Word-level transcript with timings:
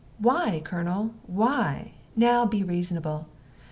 "Why, 0.17 0.61
Colonel, 0.65 1.13
why? 1.27 1.91
Now 2.15 2.43
be 2.47 2.63
reasonable. 2.63 3.27